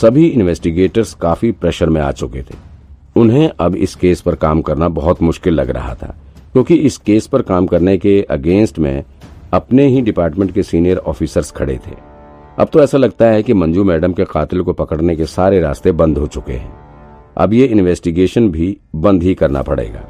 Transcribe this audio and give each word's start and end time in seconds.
सभी 0.00 0.26
इन्वेस्टिगेटर्स 0.26 1.12
काफ़ी 1.14 1.50
प्रेशर 1.52 1.88
में 1.88 2.00
आ 2.00 2.10
चुके 2.12 2.42
थे। 2.42 2.54
उन्हें 3.16 3.50
अब 3.60 3.74
इस 3.76 3.94
केस 3.94 4.20
पर 4.20 4.34
काम 4.34 4.60
करना 4.62 4.88
बहुत 4.90 5.22
मुश्किल 5.22 5.54
लग 5.54 5.70
रहा 5.70 5.94
था, 5.94 6.14
क्योंकि 6.52 6.74
इस 6.76 6.96
केस 6.98 7.26
पर 7.26 7.42
काम 7.42 7.66
करने 7.66 7.96
के 7.98 8.20
अगेंस्ट 8.30 8.78
में 8.78 9.02
अपने 9.52 9.86
ही 9.86 10.00
डिपार्टमेंट 10.02 10.52
के 10.52 10.62
सीनियर 10.62 10.98
ऑफिसर्स 10.98 11.50
खड़े 11.50 11.74
थे। 11.86 11.94
अब 12.58 12.68
तो 12.72 12.82
ऐसा 12.82 12.98
लगता 12.98 13.26
है 13.26 13.42
कि 13.42 13.54
मंजू 13.54 13.84
मैडम 13.84 14.12
के 14.12 14.24
कातिल 14.24 14.62
को 14.62 14.72
पकड़ने 14.72 15.16
के 15.16 15.26
सारे 15.26 15.60
रास्ते 15.60 15.92
बंद 15.92 16.18
हो 16.18 16.26
चुके 16.26 16.52
हैं। 16.52 16.72
अब 17.36 17.52
ये 17.52 17.66
इन्वेस्टिगेशन 17.66 18.48
भी 18.50 18.76
बंद 18.96 19.22
ही 19.22 19.34
करना 19.34 19.62
पड़ेगा। 19.62 20.04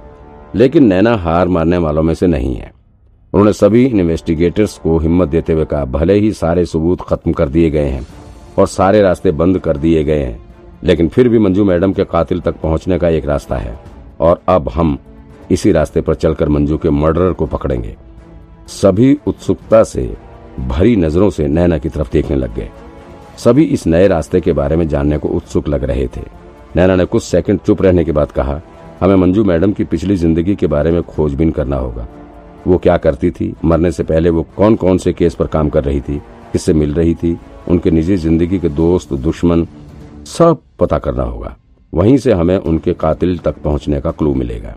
लेकिन 0.54 0.86
नैना 0.86 1.16
हार 1.16 1.48
मारने 1.48 1.78
वालों 1.78 2.02
में 2.02 2.14
से 2.14 2.26
नहीं 2.26 2.54
है। 2.54 2.72
उन्होंने 3.32 3.52
सभी 3.52 3.84
इन्वेस्टिगेटर्स 3.84 4.78
को 4.78 4.98
हिम्मत 4.98 5.28
देते 5.28 5.52
हुए 5.52 5.64
कहा, 5.64 5.84
भले 5.86 6.14
ही 6.14 6.32
सारे 6.32 6.64
सबूत 6.66 7.00
खत्म 7.00 7.32
कर 7.32 7.48
दिए 7.48 7.70
गए 7.70 7.88
हैं 7.88 8.06
और 8.58 8.66
सारे 8.66 9.02
रास्ते 9.02 9.30
बंद 9.30 9.58
कर 9.58 9.76
दिए 9.76 10.04
गए 10.04 10.20
हैं। 10.20 10.40
लेकिन 10.84 11.08
फिर 11.08 11.28
भी 11.28 11.38
मंजू 11.38 11.64
मैडम 11.64 11.92
के 11.92 12.04
कातिल 12.04 12.40
तक 12.40 12.54
पहुँचने 12.56 12.98
का 12.98 13.08
एक 13.08 13.24
रास्ता 13.24 13.56
है। 13.56 13.78
और 14.20 14.42
अब 14.48 14.68
हम 14.68 14.98
इसी 15.50 15.72
रास्ते 15.72 16.00
पर 16.00 16.14
चलकर 16.14 16.48
मंजू 16.48 16.78
के 16.78 16.90
मर्डरर 16.90 17.32
को 17.32 17.46
पकड़ेंगे। 17.46 17.96
सभी 18.68 19.18
उत्सुकता 19.26 19.84
से, 19.84 20.16
भरी 20.60 20.96
नज़रों 20.96 21.30
से 21.30 21.48
नैना 21.48 21.78
की 21.78 21.88
तरफ़ 21.88 22.12
देखने 22.12 22.36
लग 22.36 22.54
गए। 22.54 22.70
सभी 23.36 23.64
इस 23.64 23.86
नए 23.86 24.08
रास्ते 24.08 24.40
के 24.40 24.52
बारे 24.52 24.76
में 24.76 24.88
जानने 24.88 25.18
को 25.18 25.28
उत्सुक 25.28 25.68
लग 25.68 25.84
रहे 25.84 26.06
थे। 26.06 26.20
नैना 26.76 26.96
ने 26.96 27.04
कुछ 27.04 27.22
सेकंड 27.22 27.60
चुप 27.60 27.82
रहने 27.82 28.04
के 28.04 28.12
बाद 28.12 28.32
कहा, 28.32 28.60
हमें 29.00 29.16
मंजू 29.16 29.44
मैडम 29.44 29.72
की 29.72 29.84
पिछली 29.84 30.16
ज़िंदगी 30.16 30.54
के 30.54 30.66
बारे 30.66 30.90
में 30.90 31.02
खोजबीन 31.02 31.50
करना 31.50 31.76
होगा। 31.76 32.08
वो 32.66 32.78
क्या 32.78 32.96
करती 32.96 33.30
थी? 33.30 33.54
मरने 33.64 33.92
से 33.92 34.02
पहले 34.02 34.30
वो 34.30 34.46
कौन 34.56 34.76
कौन 34.76 34.98
से 34.98 35.12
केस 35.12 35.34
पर 35.34 35.46
काम 35.46 35.68
कर 35.68 35.84
रही 35.84 36.00
थी? 36.00 36.22
किससे 36.52 36.72
मिल 36.72 36.94
रही 36.94 37.14
थी। 37.14 37.36
उनके 37.68 37.90
निजी 37.90 38.16
ज़िंदगी 38.16 38.58
के 38.58 38.68
दोस्त, 38.68 39.12
दुश्मन, 39.14 39.66
सब 40.26 40.60
पता 40.78 40.98
करना 40.98 41.22
होगा। 41.22 41.56
वहीं 41.92 42.16
से 42.18 42.32
हमें 42.32 42.56
उनके 42.56 42.92
कातिल 42.94 43.38
तक 43.38 43.62
पहुँचने 43.62 44.00
का 44.00 44.10
क्लू 44.10 44.34
मिलेगा। 44.34 44.74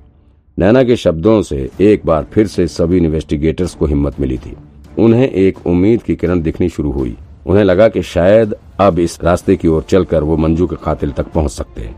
नैना 0.57 0.83
के 0.83 0.95
शब्दों 0.95 1.41
से 1.41 1.69
एक 1.81 2.05
बार 2.05 2.25
फिर 2.33 2.47
से 2.47 2.67
सभी 2.67 2.97
इन्वेस्टिगेटर्स 2.97 3.73
को 3.75 3.85
हिम्मत 3.85 4.19
मिली 4.19 4.37
थी। 4.37 4.55
उन्हें 4.99 5.27
एक 5.27 5.65
उम्मीद 5.67 6.01
की 6.03 6.15
किरण 6.15 6.41
दिखनी 6.41 6.69
शुरू 6.69 6.91
हुई। 6.91 7.15
उन्हें 7.45 7.63
लगा 7.63 7.87
कि 7.87 8.01
शायद 8.03 8.55
अब 8.79 8.99
इस 8.99 9.19
रास्ते 9.23 9.55
की 9.55 9.67
ओर 9.67 9.83
चलकर 9.83 10.23
वो 10.23 10.37
मंजू 10.37 10.67
के 10.67 10.75
कातिल 10.75 11.11
तक 11.11 11.27
पहुँच 11.27 11.51
सकते 11.51 11.81
हैं। 11.81 11.95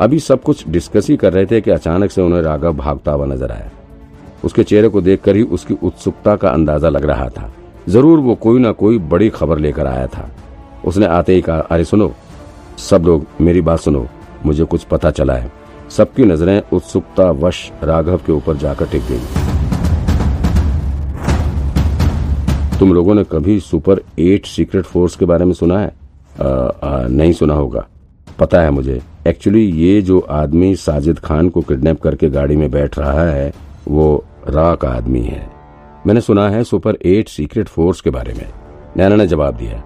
अभी 0.00 0.18
सब 0.18 0.42
कुछ 0.42 0.68
डिस्कस 0.68 1.08
ही 1.10 1.16
कर 1.16 1.32
रहे 1.32 1.46
थे 1.46 1.60
कि 1.60 1.70
अचानक 1.70 2.10
से 2.10 2.22
उन्हें 2.22 2.40
राघव 2.42 2.76
भागता 2.76 3.12
हुआ 3.12 3.26
नज़र 3.26 3.52
आया। 3.52 3.70
उसके 4.44 4.62
चेहरे 4.62 4.88
को 4.88 5.00
देखकर 5.00 5.36
ही 5.36 5.42
उसकी 5.42 5.74
उत्सुकता 5.82 6.36
का 6.36 6.48
अंदाज़ा 6.48 6.88
लग 6.88 7.04
रहा 7.04 7.28
था। 7.28 7.50
ज़रूर 7.88 8.18
वो 8.18 8.34
कोई 8.34 8.60
ना 8.60 8.72
कोई 8.72 8.98
बड़ी 9.00 9.28
खबर 9.30 9.58
लेकर 9.58 9.86
आया 9.86 10.06
था। 10.06 10.30
उसने 10.84 11.06
आते 11.06 11.34
ही 11.34 11.40
कहा 11.40 11.58
अरे 11.60 11.84
सुनो 11.84 12.12
सब 12.80 13.04
लोग 13.06 13.26
मेरी 13.40 13.60
बात 13.60 13.80
सुनो 13.80 14.06
मुझे 14.46 14.64
कुछ 14.64 14.84
पता 14.84 15.10
चला 15.10 15.34
है। 15.34 15.50
सबकी 15.90 16.24
नज़रें 16.24 16.60
उत्सुकता 16.72 17.30
वश 17.32 17.70
राघव 17.82 18.20
के 18.26 18.32
ऊपर 18.32 18.56
जाकर 18.56 18.86
टिक 18.86 19.02
गई। 19.10 19.44
तुम 22.78 22.92
लोगों 22.94 23.14
ने 23.14 23.24
कभी 23.24 23.58
सुपर 23.60 24.00
एट 24.18 24.46
सीक्रेट 24.46 24.84
फोर्स 24.84 25.16
के 25.16 25.24
बारे 25.24 25.44
में 25.44 25.52
सुना 25.54 25.78
है? 25.78 25.92
आ, 26.36 26.44
आ, 26.44 27.06
नहीं 27.08 27.32
सुना 27.32 27.54
होगा। 27.54 27.86
पता 28.38 28.60
है 28.62 28.70
मुझे 28.70 29.00
एक्चुअली 29.26 29.64
ये 29.82 30.00
जो 30.02 30.18
आदमी 30.20 30.74
साजिद 30.76 31.18
खान 31.18 31.48
को 31.48 31.60
किडनैप 31.60 32.00
करके 32.02 32.28
गाड़ी 32.30 32.56
में 32.56 32.70
बैठ 32.70 32.98
रहा 32.98 33.24
है 33.24 33.52
वो 33.88 34.24
रा 34.48 34.74
का 34.74 34.88
आदमी 34.88 35.22
है। 35.22 35.55
मैंने 36.06 36.20
सुना 36.20 36.48
है 36.48 36.62
सुपर 36.64 36.96
एट 37.04 37.28
सीक्रेट 37.28 37.68
फोर्स 37.68 38.00
के 38.00 38.10
बारे 38.10 38.32
में। 38.32 38.46
नैना 38.96 39.16
ने 39.16 39.26
जवाब 39.26 39.54
दिया, 39.54 39.82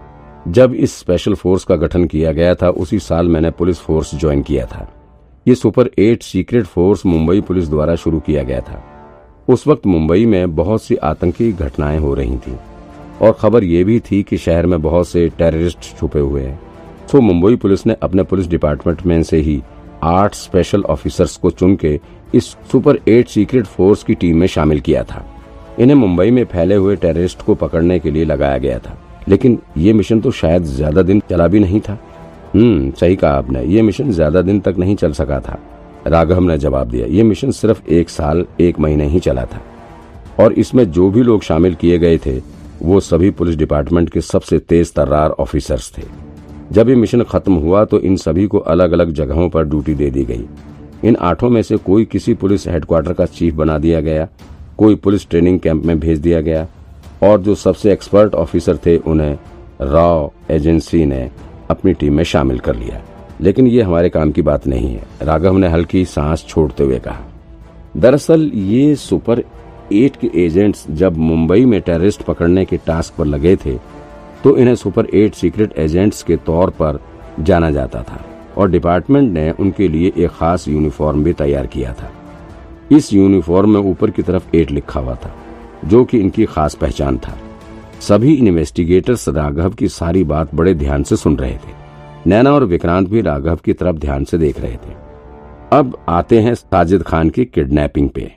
जब 0.48 0.74
इस 0.74 0.98
स्पेशल 0.98 1.34
फोर्स 1.34 1.64
का 1.64 1.76
गठन 1.76 2.04
किया 2.04 2.32
गया 2.32 2.54
था, 2.54 2.68
उसी 2.68 2.98
साल 2.98 3.28
मैंने 3.28 3.50
पुलिस 3.50 3.78
फोर्स 3.78 4.14
ज्वाइन 4.14 4.42
किया 4.42 4.66
था। 4.66 4.86
ये 5.46 5.54
super 5.54 5.90
eight 5.98 6.22
secret 6.22 6.66
force 6.66 7.04
Mumbai 7.06 7.40
police 7.40 7.68
द्वारा 7.68 7.94
शुरू 7.94 8.20
किया 8.20 8.42
गया 8.42 8.60
था। 8.60 8.82
उस 9.48 9.66
वक्त 9.66 9.86
मुंबई 9.86 10.26
में 10.26 10.54
बहुत 10.56 10.82
सी 10.82 10.96
आतंकी 10.96 11.52
घटनाएँ 11.52 11.98
हो 11.98 12.14
रही 12.14 12.36
थी, 12.38 12.56
और 13.22 13.32
खबर 13.32 13.64
यह 13.64 13.84
भी 13.84 13.98
थी 14.00 14.22
कि 14.22 14.36
शहर 14.36 14.66
में 14.66 14.80
बहुत 14.82 15.08
से 15.08 15.28
टेररिस्ट 15.28 15.96
छुपे 15.98 16.20
हुए 16.20 16.42
हैं। 16.42 16.60
तो 17.12 17.20
मुंबई 17.20 17.56
पुलिस 17.56 17.86
ने 17.86 17.96
अपने 18.02 18.22
पुलिस 18.22 18.48
डिपार्टमेंट 18.48 19.06
में 19.06 19.22
से 19.22 19.40
ही 19.40 19.60
आठ 20.02 20.34
स्पेशल 20.34 20.82
ऑफिसर्स 20.82 21.36
को 21.36 21.50
चुन 21.50 21.76
के 21.76 21.98
इस 22.34 22.56
सुपर 22.72 22.98
एट 23.08 23.28
सीक्रेट 23.28 23.66
फोर्स 23.66 24.02
की 24.02 24.14
टीम 24.14 24.38
में 24.38 24.46
शामिल 24.46 24.80
किया 24.80 25.04
था। 25.04 25.26
इन्हें 25.78 25.94
मुंबई 25.94 26.30
में 26.30 26.44
फैले 26.44 26.74
हुए 26.74 26.96
टेररिस्ट 26.96 27.42
को 27.42 27.54
पकड़ने 27.54 27.98
के 27.98 28.10
लिए 28.10 28.24
लगाया 28.24 28.58
गया 28.58 28.78
था। 28.78 28.96
लेकिन 29.28 29.58
ये 29.76 29.92
मिशन 29.92 30.20
तो 30.20 30.30
शायद 30.32 30.62
ज़्यादा 30.64 31.02
दिन 31.02 31.22
चला 31.30 31.46
भी 31.48 31.60
नहीं 31.60 31.80
था। 31.80 31.98
हम्म 32.54 32.90
सही 32.90 33.16
कहा 33.16 33.30
आपने। 33.30 33.62
ये 33.64 33.82
मिशन 33.82 34.10
ज़्यादा 34.12 34.42
दिन 34.42 34.60
तक 34.60 34.78
नहीं 34.78 34.96
चल 34.96 35.12
सका 35.12 35.40
था। 35.40 35.58
राघव 36.06 36.40
ने 36.40 36.56
जवाब 36.58 36.88
दिया, 36.90 37.06
ये 37.06 37.22
मिशन 37.22 37.50
सिर्फ़ 37.50 37.88
एक 37.88 38.08
साल, 38.08 38.44
एक 38.60 38.78
महीने 38.78 39.06
ही 39.06 39.20
चला 39.20 39.44
था। 39.44 39.60
और 40.40 40.52
इसमें 40.52 40.90
जो 40.90 41.10
भी 41.10 41.22
लोग 41.22 41.42
शामिल 41.42 41.74
किए 41.74 41.98
गए 41.98 42.18
थे, 42.18 42.38
वो 42.82 43.00
सभी 43.00 43.30
पुलिस 43.30 43.56
डिपार्टमेंट 43.56 44.10
के 44.10 44.20
सबसे 44.20 44.58
तेज 44.58 44.92
तर्रार 44.94 45.30
ऑफिसर्स 45.30 45.92
थे। 45.98 46.02
जब 46.72 46.88
ये 46.88 46.94
मिशन 46.94 47.22
खत्म 47.22 47.54
हुआ 47.54 47.84
तो 47.84 48.00
इन 48.00 48.16
सभी 48.16 48.46
को 48.46 48.58
अलग 48.58 48.92
अलग 48.92 49.12
जगहों 49.12 49.48
पर 49.48 49.64
ड्यूटी 49.64 49.94
दे 49.94 50.10
दी 50.10 50.24
गई। 50.24 50.44
इन 51.04 51.16
आठों 51.16 51.50
में 51.50 51.62
से 51.62 51.76
कोई 51.76 52.04
किसी 52.04 52.34
पुलिस 52.34 52.66
हेडक्वार्टर 52.68 53.12
का 53.12 53.26
चीफ 53.26 53.54
बना 53.54 53.78
दिया 53.78 54.00
गया 54.00 54.28
कोई 54.80 54.94
पुलिस 54.96 55.28
ट्रेनिंग 55.30 55.58
कैंप 55.60 55.84
में 55.84 55.98
भेज 56.00 56.18
दिया 56.18 56.40
गया 56.40 56.66
और 57.22 57.40
जो 57.40 57.54
सबसे 57.54 57.92
एक्सपर्ट 57.92 58.34
ऑफिसर 58.34 58.76
थे, 58.76 58.96
उन्हें 58.96 59.38
राव 59.82 60.30
एजेंसी 60.50 61.04
ने 61.06 61.30
अपनी 61.70 61.92
टीम 61.92 62.14
में 62.16 62.22
शामिल 62.24 62.58
कर 62.58 62.76
लिया। 62.76 63.00
लेकिन 63.40 63.66
ये 63.66 63.82
हमारे 63.82 64.08
काम 64.08 64.30
की 64.32 64.42
बात 64.42 64.66
नहीं 64.66 64.94
है, 64.94 65.02
राघव 65.22 65.56
ने 65.56 65.68
हल्की 65.68 66.04
सांस 66.04 66.44
छोड़ते 66.48 66.84
हुए 66.84 66.98
कहा। 66.98 67.20
दरअसल 67.96 68.50
ये 68.54 68.94
सुपर 68.96 69.42
एट 69.92 70.16
के 70.16 70.30
एजेंट्स 70.44 70.84
जब 70.90 71.16
मुंबई 71.18 71.64
में 71.64 71.80
टेररिस्ट 71.80 72.22
पकड़ने 72.22 72.64
के 72.64 72.76
टास्क 72.76 73.14
पर 73.14 73.26
लगे 73.26 73.54
थे 73.56 73.76
तो 74.44 74.56
इन्हें 74.56 74.74
सुपर 74.74 75.06
एट 75.14 75.34
सीक्रेट 75.34 75.78
एजेंट्स 75.78 76.22
के 76.22 76.36
तौर 76.36 76.70
पर 76.70 77.00
जाना 77.40 77.70
जाता 77.70 78.02
था 78.02 78.24
और 78.56 78.70
डिपार्टमेंट 78.70 79.32
ने 79.32 79.50
उनके 79.50 79.88
लिए 79.88 80.12
एक 80.16 80.30
खास 80.30 80.66
यूनिफॉर्म 80.68 81.24
भी 81.24 81.32
तैयार 81.32 81.66
किया 81.66 81.92
था। 81.92 82.10
इस 82.90 83.12
यूनिफॉर्म 83.12 83.70
में 83.70 83.80
ऊपर 83.80 84.10
की 84.10 84.22
तरफ़ 84.22 84.56
एट 84.56 84.70
लिखा 84.70 85.00
हुआ 85.00 85.14
था, 85.14 85.34
जो 85.84 86.04
कि 86.04 86.18
इनकी 86.18 86.44
खास 86.44 86.74
पहचान 86.74 87.18
था। 87.18 87.36
सभी 88.00 88.34
इन्वेस्टिगेटर्स 88.34 89.28
राघव 89.28 89.70
की 89.70 89.88
सारी 89.88 90.24
बात 90.24 90.54
बड़े 90.54 90.74
ध्यान 90.74 91.02
से 91.02 91.16
सुन 91.16 91.36
रहे 91.36 91.54
थे। 91.54 91.78
नैना 92.26 92.52
और 92.52 92.64
विक्रांत 92.64 93.08
भी 93.08 93.20
राघव 93.20 93.58
की 93.64 93.72
तरफ़ 93.72 93.96
ध्यान 93.96 94.24
से 94.24 94.38
देख 94.38 94.60
रहे 94.60 94.76
थे। 94.76 94.94
अब 95.72 95.96
आते 96.08 96.40
हैं 96.40 96.54
साजिद 96.54 97.02
खान 97.02 97.30
की 97.30 97.44
किडनैपिंग 97.44 98.08
पे। 98.10 98.30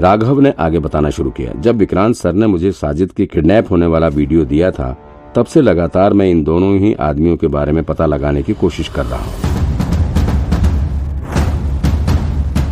राघव 0.00 0.40
ने 0.40 0.52
आगे 0.58 0.78
बताना 0.78 1.10
शुरू 1.10 1.30
किया। 1.30 1.52
जब 1.60 1.76
विक्रांत 1.76 2.14
सर 2.14 2.32
ने 2.32 2.46
मुझे 2.46 2.72
साजिद 2.72 3.12
की 3.12 3.26
किडनैप 3.26 3.70
होने 3.70 3.86
वाला 3.86 4.08
वीडियो 4.08 4.44
दिया 4.44 4.70
था, 4.70 4.96
तब 5.36 5.46
से 5.46 5.60
लगातार 5.60 6.12
मैं 6.12 6.26
इन 6.26 6.44
दोनों 6.44 6.76
ही 6.78 6.94
आदमियों 6.94 7.36
के 7.36 7.46
बारे 7.46 7.72
में 7.72 7.84
पता 7.84 8.06
लगाने 8.06 8.42
की 8.42 8.54
कोशिश 8.54 8.88
कर 8.88 9.06
रहा 9.06 9.20
हूँ। 9.20 9.57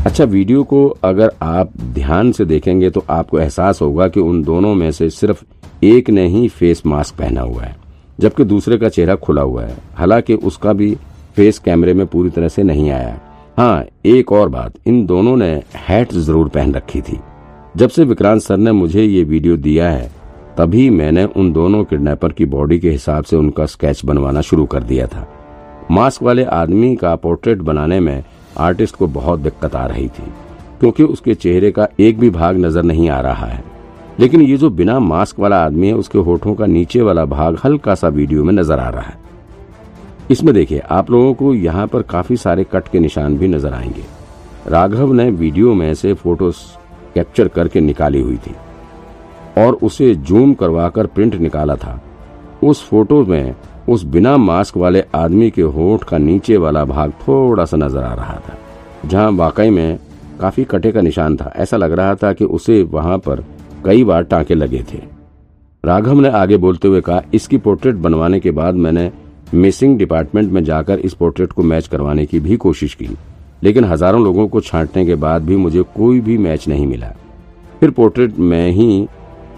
अच्छा 0.06 0.25
वीडियो 0.25 0.62
को 0.62 0.87
अगर 1.05 1.31
आप 1.43 1.71
ध्यान 1.94 2.31
से 2.33 2.44
देखेंगे 2.44 2.89
तो 2.91 3.03
आपको 3.11 3.39
एहसास 3.39 3.81
होगा 3.83 4.06
कि 4.09 4.21
उन 4.21 4.43
दोनों 4.43 4.75
में 4.75 4.91
से 4.91 5.09
सिर्फ़ 5.11 5.43
एक 5.84 6.11
ने 6.11 6.27
ही 6.27 6.47
फेस 6.49 6.83
मास्क 6.87 7.15
पहना 7.15 7.41
हुआ 7.41 7.62
है, 7.62 7.75
जबकि 8.19 8.44
दूसरे 8.44 8.78
का 8.78 8.89
चेहरा 8.89 9.15
खुला 9.17 9.43
हुआ 9.43 9.65
है। 9.65 9.77
हालाँकि 9.94 10.34
उसका 10.34 10.72
भी 10.72 10.94
फेस 11.37 11.59
कैमरे 11.59 11.94
में 11.94 12.06
पूरी 12.06 12.31
तरह 12.31 12.49
से 12.49 12.62
नहीं 12.62 12.91
आया 12.91 13.19
हाँ। 13.56 13.84
एक 14.06 14.33
और 14.33 14.49
बात, 14.49 14.75
इन 14.87 15.05
दोनों 15.06 15.37
ने 15.37 15.50
हैट 15.78 16.12
ज़रूर 16.12 16.49
पहन 16.49 16.75
रखी 16.75 17.00
थी। 17.00 17.19
जब 17.77 17.88
से 17.88 18.05
विक्रांत 18.05 18.43
सर 18.43 18.56
ने 18.56 18.73
मुझे 18.73 19.03
ये 19.03 19.25
वीडियो 19.25 19.56
दिया 19.59 19.91
है, 19.91 20.11
तभी 20.59 20.88
मैंने 20.93 21.25
उन 21.26 21.52
दोनों 21.52 21.82
किडनैपर 21.85 22.32
की 22.32 22.44
बॉडी 22.47 22.79
के 22.79 22.91
हिसाब 22.91 23.25
से 23.25 23.37
उनका 23.37 23.67
स्केच 23.67 24.05
बनवाना 24.05 24.41
शुरू 24.43 24.67
कर 24.67 24.82
दिया 24.85 25.06
था। 25.06 25.29
मास्क 25.91 26.23
वाले 26.23 26.44
आदमी 26.44 26.94
का 26.97 27.17
पोर्ट्रेट 27.17 27.59
बनाने 27.62 28.00
में 28.00 28.23
आर्टिस्ट 28.58 28.97
को 28.97 29.06
बहुत 29.08 29.41
दिक्कत 29.41 29.75
आ 29.75 29.85
रही 29.87 30.08
थी, 30.08 30.32
क्योंकि 30.81 31.03
उसके 31.05 31.35
चेहरे 31.35 31.70
का 31.70 31.88
एक 32.00 32.19
भी 32.19 32.31
भाग 32.31 32.56
नज़र 32.56 32.82
नहीं 32.82 33.08
आ 33.11 33.20
रहा 33.20 33.47
है। 33.47 33.62
लेकिन 34.20 34.43
ये 34.43 34.56
जो 34.56 34.70
बिना 34.70 34.99
मास्क 35.00 35.38
वाला 35.38 35.64
आदमी 35.64 35.87
है, 35.87 35.94
उसके 35.94 36.19
होठों 36.19 36.55
का 36.55 36.67
नीचे 36.67 37.00
वाला 37.00 37.25
भाग 37.26 37.58
हल्का 37.64 37.94
सा 37.94 38.08
वीडियो 38.08 38.44
में 38.44 38.53
नज़र 38.53 38.79
आ 38.79 38.88
रहा 38.88 39.03
है। 39.03 39.19
इसमें 40.31 40.55
देखिए, 40.55 40.79
आप 40.81 41.11
लोगों 41.11 41.35
को 41.35 41.55
यहाँ 41.55 41.87
पर 41.87 42.03
काफ़ी 42.05 42.37
सारे 42.37 42.64
कट 42.64 42.88
के 42.88 43.00
निशान 43.00 43.37
भी 43.38 43.49
नज़र 43.49 43.75
आएँगे। 43.75 44.05
राघव 44.67 45.12
ने 45.12 45.29
वीडियो 45.31 45.75
में 45.75 45.93
से 45.94 46.14
फ़ोटो 46.14 46.50
कैप्चर 47.14 47.49
करके 47.49 47.81
निकाली 47.81 48.20
हुई 48.20 48.37
थी 48.37 48.55
और 49.59 49.75
उसे 49.82 50.14
जूम 50.14 50.55
करवाकर 50.55 51.06
प्रिंट 51.06 51.35
निकाला 51.35 51.75
था। 51.76 52.00
उस 52.62 52.82
फ़ोटो 52.85 53.25
में 53.25 53.55
उस 53.88 54.03
बिना 54.05 54.37
मास्क 54.37 54.77
वाले 54.77 55.03
आदमी 55.15 55.50
के 55.50 55.62
होठ 55.65 56.05
का 56.05 56.19
नीचे 56.19 56.56
वाला 56.56 56.85
भाग 56.85 57.12
थोड़ा 57.21 57.65
सा 57.65 57.77
नज़र 57.77 58.03
आ 58.03 58.15
रहा 58.15 58.35
था, 58.38 58.56
जहाँ 59.05 59.31
वाकई 59.33 59.71
में 59.71 59.99
काफ़ी 60.41 60.65
कटे 60.65 60.93
का 60.93 61.00
निशान 61.00 61.37
था। 61.37 61.53
ऐसा 61.56 61.77
लग 61.77 61.93
रहा 61.93 62.15
था 62.15 62.33
कि 62.33 62.44
उसे 62.47 62.83
वहाँ 62.85 63.19
पर 63.19 63.44
कई 63.85 64.05
बार 64.05 64.23
टांके 64.25 64.55
लगे 64.55 64.83
थे। 64.85 64.99
राघव 65.85 66.21
ने 66.21 66.29
आगे 66.31 66.56
बोलते 66.56 66.88
हुए 66.88 67.00
कहा, 67.00 67.23
इसकी 67.35 67.59
पोर्ट्रेट 67.59 67.94
बनवाने 67.97 68.41
के 68.41 68.50
बाद 68.53 68.75
मैंने 68.77 69.11
मिसिंग 69.55 69.97
डिपार्टमेंट 69.99 70.50
में 70.53 70.62
जाकर 70.65 70.99
इस 71.00 71.15
पोर्ट्रेट 71.15 71.53
को 71.53 71.62
मैच 71.65 71.87
करवाने 71.87 72.25
की 72.27 72.41
भी 72.41 72.56
कोशिश 72.56 72.94
की, 72.94 73.09
लेकिन 73.62 73.85
हज़ारों 73.85 74.23
लोगों 74.25 74.49
को 74.49 74.61
छांटने 74.62 75.05
के 75.06 75.15
बाद 75.17 75.43
भी 75.43 75.56
मुझे 75.56 75.83
कोई 75.97 76.21
भी 76.21 76.38
मैच 76.38 76.67
नहीं 76.69 76.87
मिला। 76.87 77.12
फिर 77.81 77.91
पोर्ट्रेट 77.93 78.38
में 78.38 78.71
ही 78.71 79.06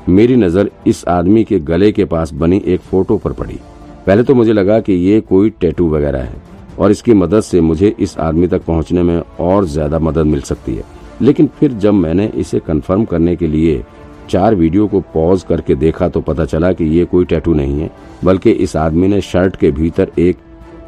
मेरी 0.09 0.37
नज़र 0.37 0.71
इस 0.87 1.05
आदमी 1.09 1.45
के 1.45 1.59
गले 1.61 1.91
के 1.93 2.05
पास 2.07 2.33
बनी 2.35 2.63
एक 2.67 2.81
फ़ोटो 2.83 3.17
पर 3.17 3.33
पड़ी। 3.33 3.59
पहले 4.09 4.23
तो 4.23 4.35
मुझे 4.35 4.53
लगा 4.53 4.79
कि 4.81 4.93
ये 4.93 5.21
कोई 5.21 5.51
टैटू 5.53 5.89
वगैरह 5.91 6.19
है, 6.21 6.37
और 6.79 6.91
इसकी 6.91 7.15
मदद 7.15 7.41
से 7.41 7.61
मुझे 7.61 7.95
इस 8.01 8.17
आदमी 8.19 8.47
तक 8.47 8.63
पहुँचने 8.65 9.03
में 9.03 9.21
और 9.41 9.65
ज़्यादा 9.67 9.99
मदद 9.99 10.27
मिल 10.27 10.41
सकती 10.43 10.75
है। 10.75 10.85
लेकिन 11.23 11.47
फिर 11.59 11.73
जब 11.75 11.95
मैंने 11.95 12.27
इसे 12.37 12.59
कंफर्म 12.61 13.05
करने 13.05 13.35
के 13.37 13.47
लिए 13.47 13.83
चार 14.31 14.55
वीडियो 14.55 14.87
को 14.87 15.01
पॉज 15.15 15.43
करके 15.43 15.75
देखा 15.75 16.09
तो 16.09 16.21
पता 16.21 16.45
चला 16.45 16.73
कि 16.73 16.85
ये 16.87 17.05
कोई 17.05 17.25
टैटू 17.25 17.55
नहीं 17.55 17.81
है, 17.81 17.91
बल्कि 18.25 18.51
इस 18.51 18.77
आदमी 18.77 19.09
ने 19.09 19.21
शर्ट 19.23 19.57
के 19.57 19.71
भीतर 19.71 20.11
एक 20.19 20.39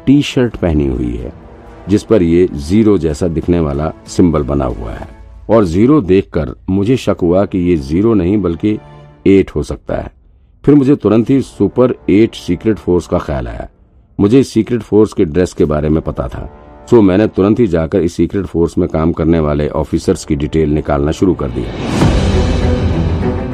टी 0.05 0.21
शर्ट 0.23 0.55
पहनी 0.57 0.87
हुई 0.87 1.15
है, 1.15 1.33
जिस 1.89 2.03
पर 2.03 2.23
ये 2.23 2.47
ज़ीरो 2.53 2.97
जैसा 2.97 3.27
दिखने 3.29 3.59
वाला 3.59 3.91
सिंबल 4.07 4.43
बना 4.43 4.65
हुआ 4.67 4.91
है। 4.91 5.07
और 5.49 5.65
ज़ीरो 5.65 5.99
देखकर 6.03 6.55
मुझे 6.69 6.97
शक 6.97 7.17
हुआ 7.21 7.45
कि 7.45 7.59
ये 7.59 7.75
ज़ीरो 7.77 8.13
नहीं, 8.13 8.37
बल्कि 8.39 8.77
एट 9.27 9.51
हो 9.51 9.63
सकता 9.63 9.95
है। 9.95 10.11
फिर 10.63 10.75
मुझे 10.75 10.95
तुरंत 10.95 11.29
ही 11.29 11.41
सुपर 11.41 11.93
एट 12.09 12.35
सीक्रेट 12.35 12.77
फोर्स 12.77 13.07
का 13.07 13.17
ख्याल 13.17 13.47
आया। 13.47 13.67
मुझे 14.19 14.43
सीक्रेट 14.43 14.81
फोर्स 14.81 15.13
के 15.13 15.25
ड्रेस 15.25 15.53
के 15.53 15.65
बारे 15.65 15.89
में 15.89 16.01
पता 16.01 16.27
था। 16.27 16.49
सो 16.89 17.01
मैंने 17.01 17.27
तुरंत 17.27 17.59
ही 17.59 17.67
जाकर 17.67 18.01
इस 18.01 18.13
सीक्रेट 18.13 18.45
फोर्स 18.45 18.77
में 18.77 18.87
काम 18.89 19.11
करने 19.11 19.39
वाले 19.39 19.67
ऑफिसर्स 19.69 20.25
की 20.25 20.35
डिटेल 20.35 20.69
निकालना 20.69 21.11
शुरू 21.11 21.33
कर 21.33 21.49
दिया। 21.49 21.71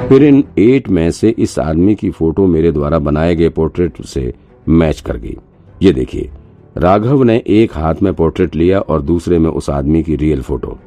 फिर 0.07 0.23
इन 0.23 0.43
एट 0.57 0.89
में 0.89 1.11
से 1.11 1.29
इस 1.29 1.57
आदमी 1.59 1.95
की 1.95 2.09
फ़ोटो 2.09 2.47
मेरे 2.47 2.71
द्वारा 2.71 2.99
बनाए 2.99 3.35
गए 3.35 3.49
पोर्ट्रेट 3.49 4.05
से 4.05 4.33
मैच 4.69 5.01
कर 5.01 5.17
गई। 5.17 5.37
ये 5.83 5.91
देखिए, 5.93 6.29
राघव 6.77 7.23
ने 7.23 7.43
एक 7.47 7.77
हाथ 7.77 7.95
में 8.03 8.13
पोर्ट्रेट 8.13 8.55
लिया 8.55 8.79
और 8.79 9.01
दूसरे 9.01 9.39
में 9.39 9.49
उस 9.49 9.69
आदमी 9.69 10.03
की 10.03 10.15
रियल 10.15 10.41
फ़ोटो। 10.41 10.77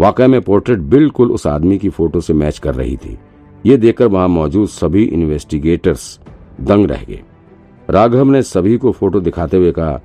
वाकई 0.00 0.26
में 0.26 0.40
पोर्ट्रेट 0.40 0.78
बिल्कुल 0.78 1.30
उस 1.30 1.46
आदमी 1.46 1.78
की 1.78 1.88
फ़ोटो 1.88 2.20
से 2.20 2.34
मैच 2.34 2.58
कर 2.58 2.74
रही 2.74 2.96
थी। 2.96 3.18
ये 3.64 3.76
देखकर 3.76 4.06
वहाँ 4.06 4.28
मौजूद 4.28 4.68
सभी 4.68 5.04
इन्वेस्टिगेटर्स 5.04 6.18
दंग 6.60 6.86
रह 6.86 7.02
गए। 7.04 7.20
राघव 7.88 8.24
ने 8.24 8.42
सभी 8.44 8.76
को 8.76 8.92
फ़ोटो 8.92 9.20
दिखाते 9.20 9.56
हुए 9.56 9.72
कहा, 9.72 10.00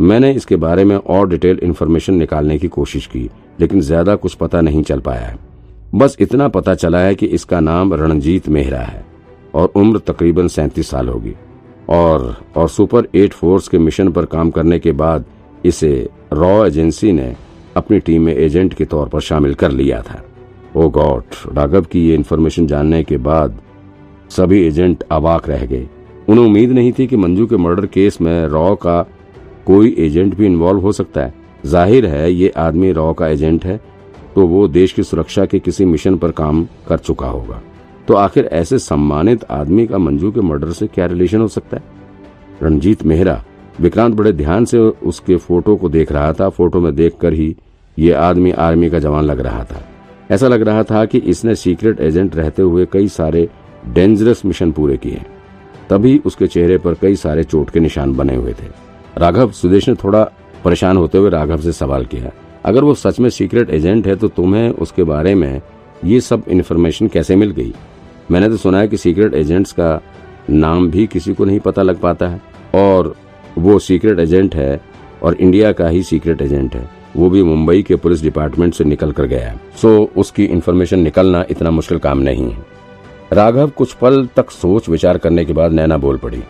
मैंने 0.00 0.32
इसके 0.32 0.56
बारे 0.56 0.84
में 0.84 0.96
और 0.96 1.28
डिटेल 1.28 1.58
इन्फॉर्मेशन 1.62 2.14
निकालने 2.14 2.58
की 2.58 2.68
कोशिश 2.68 3.06
की, 3.06 3.28
लेकिन 3.60 3.80
ज़्यादा 3.80 4.14
कुछ 4.16 4.34
पता 4.34 4.60
नहीं 4.60 4.82
चल 4.82 5.00
पाया 5.00 5.20
है। 5.20 5.38
बस 5.94 6.16
इतना 6.20 6.48
पता 6.48 6.74
चला 6.74 6.98
है 6.98 7.14
कि 7.14 7.26
इसका 7.28 7.60
नाम 7.60 7.94
रणजीत 7.94 8.48
मेहरा 8.48 8.80
है 8.80 9.04
और 9.54 9.72
उम्र 9.76 9.98
तकरीबन 10.06 10.48
सैंतीस 10.48 10.90
साल 10.90 11.08
होगी 11.08 11.34
और 11.90 12.36
और 12.56 12.68
सुपर 12.68 13.08
एट 13.14 13.32
फोर्स 13.32 13.68
के 13.68 13.78
मिशन 13.78 14.10
पर 14.12 14.24
काम 14.26 14.50
करने 14.50 14.78
के 14.78 14.92
बाद 14.94 15.24
इसे 15.64 15.90
रॉ 16.32 16.64
एजेंसी 16.66 17.12
ने 17.12 17.34
अपनी 17.76 17.98
टीम 18.00 18.22
में 18.22 18.34
एजेंट 18.34 18.74
के 18.74 18.84
तौर 18.84 19.08
पर 19.08 19.20
शामिल 19.20 19.54
कर 19.54 19.70
लिया 19.70 20.00
था। 20.02 20.22
ओ 20.74 20.88
गॉड, 20.90 21.22
राघव 21.52 21.82
की 21.82 22.06
ये 22.08 22.14
इन्फॉर्मेशन 22.14 22.66
जानने 22.66 23.02
के 23.04 23.16
बाद 23.18 23.60
सभी 24.30 24.60
एजेंट 24.66 25.02
अवाक 25.12 25.48
रह 25.48 25.64
गए। 25.66 25.86
उन्हें 26.28 26.44
उम्मीद 26.46 26.70
नहीं 26.70 26.92
थी 26.92 27.06
कि 27.06 27.16
मंजू 27.16 27.46
के 27.46 27.56
मर्डर 27.56 27.86
केस 27.86 28.20
में 28.20 28.46
रॉ 28.48 28.74
का 28.76 29.00
कोई 29.66 29.94
एजेंट 29.98 30.34
भी 30.34 30.46
इन्वॉल्व 30.46 30.80
हो 30.80 30.92
सकता 30.92 31.20
है। 31.20 31.34
ज़ाहिर 31.64 32.06
है, 32.06 32.32
ये 32.32 32.48
आदमी 32.48 32.92
रॉ 32.92 33.12
का 33.12 33.28
एजेंट 33.28 33.64
है 33.64 33.80
तो 34.34 34.46
वो 34.46 34.66
देश 34.68 34.92
की 34.92 35.02
सुरक्षा 35.02 35.44
के 35.46 35.58
किसी 35.58 35.84
मिशन 35.84 36.16
पर 36.16 36.30
काम 36.32 36.64
कर 36.88 36.98
चुका 36.98 37.26
होगा। 37.26 37.60
तो 38.08 38.14
आखिर 38.14 38.48
ऐसे 38.52 38.78
सम्मानित 38.80 39.44
आदमी 39.50 39.86
का 39.86 39.98
मंजू 39.98 40.30
के 40.32 40.40
मर्डर 40.40 40.70
से 40.70 40.86
क्या 40.86 41.06
रिलेशन 41.06 41.40
हो 41.40 41.48
सकता 41.48 41.76
है? 41.76 41.82
रणजीत 42.62 43.04
मेहरा, 43.04 43.42
विक्रांत 43.80 44.14
बड़े 44.14 44.32
ध्यान 44.32 44.64
से 44.64 44.78
उसके 44.78 45.36
फ़ोटो 45.36 45.76
को 45.76 45.88
देख 45.88 46.12
रहा 46.12 46.32
था। 46.32 46.48
फ़ोटो 46.48 46.80
में 46.80 46.94
देखकर 46.94 47.32
ही 47.32 47.54
ये 47.96 48.12
आदमी 48.12 48.50
आर्मी 48.50 48.90
का 48.90 48.98
जवान 48.98 49.24
लग 49.24 49.40
रहा 49.40 49.64
था। 49.64 49.88
ऐसा 50.30 50.48
लग 50.48 50.62
रहा 50.62 50.82
था 50.82 51.04
कि 51.04 51.18
इसने 51.20 51.54
सीक्रेट 51.54 52.00
एजेंट 52.00 52.36
रहते 52.36 52.62
हुए 52.62 52.86
कई 52.92 53.08
सारे 53.08 53.48
डेंजरस 53.86 54.44
मिशन 54.44 54.72
पूरे 54.72 54.96
किए। 54.96 55.22
तभी 55.90 56.16
उसके 56.26 56.46
चेहरे 56.46 56.78
पर 56.78 56.94
कई 56.94 57.16
सारे 57.16 57.44
चोट 57.44 57.70
के 57.70 57.80
निशान 57.80 58.14
बने 58.16 58.34
हुए 58.36 58.52
थे। 58.52 58.66
राघव, 59.16 59.50
सुदेश 59.50 59.88
ने 59.88 59.94
थोड़ा 59.94 60.22
परेशान 60.64 60.96
होते 60.96 61.18
हुए 61.18 61.30
राघव 61.30 61.60
से 61.60 61.72
सवाल 61.72 62.04
किया, 62.06 62.30
अगर 62.64 62.84
वो 62.84 62.94
सच 62.94 63.20
में 63.20 63.28
सीक्रेट 63.30 63.70
एजेंट 63.70 64.06
है 64.06 64.16
तो 64.16 64.28
तुम्हें 64.30 64.68
उसके 64.70 65.04
बारे 65.04 65.34
में 65.34 65.60
ये 66.04 66.20
सब 66.20 66.44
इन्फॉर्मेशन 66.48 67.08
कैसे 67.08 67.36
मिल 67.36 67.50
गई? 67.50 67.74
मैंने 68.30 68.48
तो 68.48 68.56
सुना 68.56 68.78
है 68.80 68.88
कि 68.88 68.96
सीक्रेट 68.96 69.34
एजेंट्स 69.34 69.72
का 69.72 70.00
नाम 70.50 70.90
भी 70.90 71.06
किसी 71.06 71.34
को 71.34 71.44
नहीं 71.44 71.60
पता 71.60 71.82
लग 71.82 72.00
पाता 72.00 72.28
है, 72.28 72.40
और 72.74 73.14
वो 73.58 73.78
सीक्रेट 73.78 74.18
एजेंट 74.18 74.54
है 74.54 74.80
और 75.22 75.34
इंडिया 75.34 75.72
का 75.72 75.88
ही 75.88 76.02
सीक्रेट 76.02 76.42
एजेंट 76.42 76.74
है। 76.74 76.88
वो 77.16 77.28
भी 77.30 77.42
मुंबई 77.42 77.82
के 77.82 77.96
पुलिस 77.96 78.22
डिपार्टमेंट 78.22 78.74
से 78.74 78.84
निकल 78.84 79.12
कर 79.12 79.26
गया। 79.26 79.54
सो, 79.76 80.10
उसकी 80.16 80.44
इन्फॉर्मेशन 80.44 81.00
निकलना 81.00 81.44
इतना 81.50 81.70
मुश्किल 81.70 81.98
काम 81.98 82.18
नहीं 82.20 82.50
है। 82.50 82.72
राघव 83.32 83.70
कुछ 83.70 83.92
पल 83.94 84.26
तक 84.36 84.50
सोच 84.50 84.88
विचार 84.88 85.18
करने 85.18 85.44
के 85.44 85.52
बाद 85.52 85.72
नैना 85.72 85.96
बोल 85.98 86.16
पड़ी, 86.18 86.42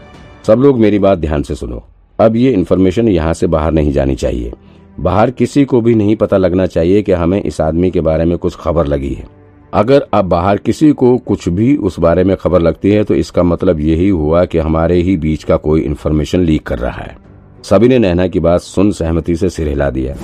सब 0.46 0.60
लोग 0.60 0.78
मेरी 0.80 0.98
बात 0.98 1.18
ध्यान 1.18 1.42
से 1.42 1.54
सुनो। 1.54 1.82
अब 2.18 2.36
ये 2.36 2.50
इन्फॉर्मेशन 2.52 3.08
यहाँ 3.08 3.32
से 3.34 3.46
बाहर 3.48 3.72
नहीं 3.72 3.92
जानी 3.92 4.14
चाहिए। 4.16 4.52
बाहर 5.00 5.30
किसी 5.30 5.64
को 5.64 5.80
भी 5.80 5.94
नहीं 5.94 6.16
पता 6.16 6.36
लगना 6.36 6.66
चाहिए 6.66 7.02
कि 7.02 7.12
हमें 7.12 7.40
इस 7.42 7.60
आदमी 7.60 7.90
के 7.90 8.00
बारे 8.00 8.24
में 8.24 8.36
कुछ 8.38 8.56
खबर 8.56 8.86
लगी 8.86 9.12
है। 9.14 9.26
अगर 9.72 10.06
अब 10.14 10.24
बाहर 10.24 10.56
किसी 10.58 10.92
को 10.92 11.16
कुछ 11.18 11.48
भी 11.48 11.76
उस 11.78 11.98
बारे 12.00 12.24
में 12.24 12.36
खबर 12.36 12.60
लगती 12.60 12.90
है 12.90 13.02
तो 13.04 13.14
इसका 13.14 13.42
मतलब 13.42 13.80
यही 13.80 14.08
हुआ 14.08 14.44
कि 14.44 14.58
हमारे 14.58 15.00
ही 15.00 15.16
बीच 15.16 15.44
का 15.44 15.56
कोई 15.58 15.80
इन्फॉर्मेशन 15.82 16.40
लीक 16.40 16.66
कर 16.66 16.78
रहा 16.78 17.02
है। 17.02 17.16
सभी 17.64 17.88
ने 17.88 17.98
नैना 17.98 18.26
की 18.26 18.40
बात 18.40 18.60
सुन 18.60 18.90
सहमति 18.92 19.36
से 19.36 19.48
सिर 19.50 19.68
हिला 19.68 19.90
दिया। 19.90 20.14